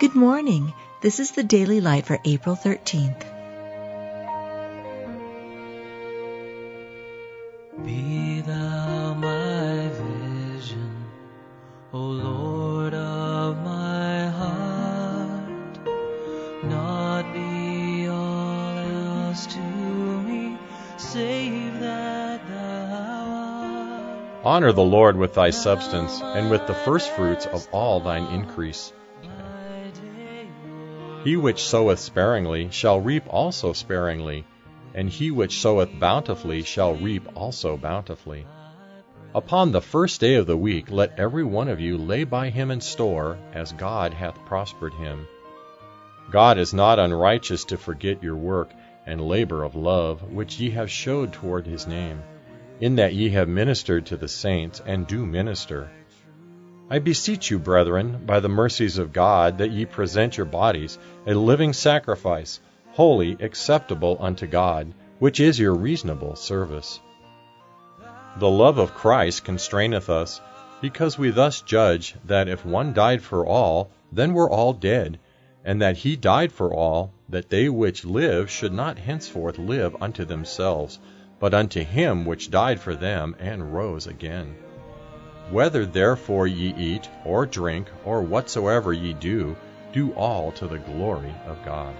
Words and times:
Good 0.00 0.14
morning. 0.14 0.74
This 1.00 1.18
is 1.18 1.32
the 1.32 1.42
Daily 1.42 1.80
Light 1.80 2.06
for 2.06 2.20
April 2.24 2.54
13th. 2.54 3.18
Be 7.84 8.40
thou 8.42 9.14
my 9.14 9.88
vision, 9.88 11.04
O 11.92 11.98
Lord 11.98 12.94
of 12.94 13.56
my 13.64 14.28
heart. 14.28 15.80
Not 16.62 17.32
be 17.32 18.06
all 18.06 18.78
else 18.78 19.46
to 19.46 19.58
me, 19.58 20.56
save 20.96 21.80
that 21.80 22.46
thou 22.46 22.86
art. 22.92 24.46
Honor 24.46 24.70
the 24.70 24.80
Lord 24.80 25.16
with 25.16 25.34
thy 25.34 25.50
substance, 25.50 26.20
and 26.22 26.52
with 26.52 26.68
the 26.68 26.74
firstfruits 26.74 27.46
of 27.46 27.66
all 27.72 27.98
thine 27.98 28.26
increase. 28.32 28.92
He 31.24 31.36
which 31.36 31.62
soweth 31.62 31.98
sparingly 31.98 32.68
shall 32.70 33.00
reap 33.00 33.24
also 33.28 33.72
sparingly, 33.72 34.44
and 34.94 35.10
he 35.10 35.30
which 35.30 35.58
soweth 35.58 35.98
bountifully 35.98 36.62
shall 36.62 36.94
reap 36.94 37.26
also 37.34 37.76
bountifully. 37.76 38.46
Upon 39.34 39.72
the 39.72 39.80
first 39.80 40.20
day 40.20 40.36
of 40.36 40.46
the 40.46 40.56
week 40.56 40.90
let 40.90 41.18
every 41.18 41.44
one 41.44 41.68
of 41.68 41.80
you 41.80 41.98
lay 41.98 42.24
by 42.24 42.50
him 42.50 42.70
in 42.70 42.80
store, 42.80 43.36
as 43.52 43.72
God 43.72 44.14
hath 44.14 44.44
prospered 44.46 44.94
him. 44.94 45.26
God 46.30 46.56
is 46.56 46.72
not 46.72 46.98
unrighteous 46.98 47.64
to 47.66 47.76
forget 47.76 48.22
your 48.22 48.36
work 48.36 48.70
and 49.04 49.20
labor 49.20 49.64
of 49.64 49.74
love, 49.74 50.22
which 50.32 50.60
ye 50.60 50.70
have 50.70 50.90
showed 50.90 51.32
toward 51.32 51.66
his 51.66 51.86
name, 51.86 52.22
in 52.80 52.96
that 52.96 53.14
ye 53.14 53.30
have 53.30 53.48
ministered 53.48 54.06
to 54.06 54.16
the 54.16 54.28
saints, 54.28 54.80
and 54.86 55.06
do 55.06 55.26
minister. 55.26 55.90
I 56.90 57.00
beseech 57.00 57.50
you, 57.50 57.58
brethren, 57.58 58.22
by 58.24 58.40
the 58.40 58.48
mercies 58.48 58.96
of 58.96 59.12
God, 59.12 59.58
that 59.58 59.70
ye 59.70 59.84
present 59.84 60.38
your 60.38 60.46
bodies 60.46 60.98
a 61.26 61.34
living 61.34 61.74
sacrifice, 61.74 62.60
holy, 62.92 63.36
acceptable 63.40 64.16
unto 64.18 64.46
God, 64.46 64.94
which 65.18 65.38
is 65.38 65.58
your 65.58 65.74
reasonable 65.74 66.34
service. 66.34 66.98
The 68.38 68.48
love 68.48 68.78
of 68.78 68.94
Christ 68.94 69.44
constraineth 69.44 70.08
us, 70.08 70.40
because 70.80 71.18
we 71.18 71.28
thus 71.28 71.60
judge 71.60 72.14
that 72.24 72.48
if 72.48 72.64
one 72.64 72.94
died 72.94 73.20
for 73.20 73.46
all, 73.46 73.90
then 74.10 74.32
were 74.32 74.48
all 74.48 74.72
dead, 74.72 75.18
and 75.66 75.82
that 75.82 75.98
he 75.98 76.16
died 76.16 76.52
for 76.52 76.72
all, 76.72 77.12
that 77.28 77.50
they 77.50 77.68
which 77.68 78.06
live 78.06 78.50
should 78.50 78.72
not 78.72 78.98
henceforth 78.98 79.58
live 79.58 79.94
unto 80.00 80.24
themselves, 80.24 80.98
but 81.38 81.52
unto 81.52 81.84
him 81.84 82.24
which 82.24 82.50
died 82.50 82.80
for 82.80 82.94
them 82.94 83.36
and 83.38 83.74
rose 83.74 84.06
again. 84.06 84.56
Whether 85.50 85.86
therefore 85.86 86.46
ye 86.46 86.74
eat, 86.76 87.08
or 87.24 87.46
drink, 87.46 87.90
or 88.04 88.20
whatsoever 88.22 88.92
ye 88.92 89.14
do, 89.14 89.56
do 89.92 90.12
all 90.12 90.52
to 90.52 90.66
the 90.66 90.78
glory 90.78 91.34
of 91.46 91.64
God. 91.64 91.94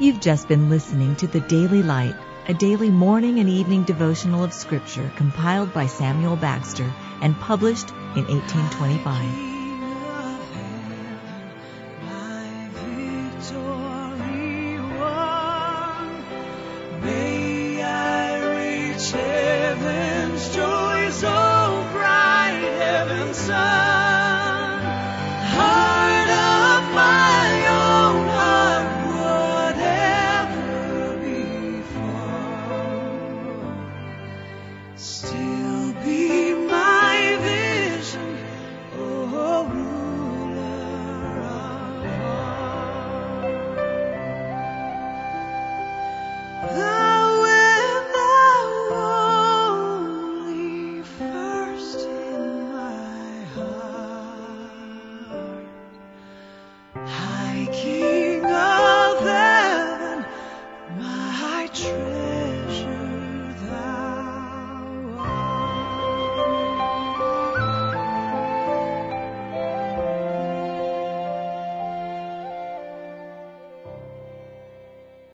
You've 0.00 0.20
just 0.20 0.48
been 0.48 0.70
listening 0.70 1.14
to 1.16 1.28
the 1.28 1.40
Daily 1.40 1.82
Light, 1.84 2.16
a 2.48 2.54
daily 2.54 2.90
morning 2.90 3.38
and 3.38 3.48
evening 3.48 3.84
devotional 3.84 4.42
of 4.42 4.52
Scripture 4.52 5.10
compiled 5.16 5.72
by 5.72 5.86
Samuel 5.86 6.36
Bagster 6.36 6.92
and 7.22 7.38
published 7.38 7.90
in 8.16 8.26
1825. 8.26 9.22
King 9.34 9.82
of 9.92 10.54
heaven, 10.54 11.20
my 12.06 12.68
victory 13.38 14.78
won. 14.98 16.22
May 17.02 17.82
I 17.82 18.94
reach 18.94 19.10
heaven's 19.12 20.54
joy 20.54 21.10
so 21.10 21.28
bright, 21.28 21.36
heaven's 21.36 21.47
sun. 23.34 23.87